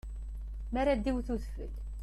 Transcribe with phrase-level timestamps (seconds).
[0.71, 1.73] Mi ara d-iwwet udfel.